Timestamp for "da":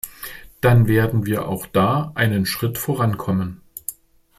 1.67-2.11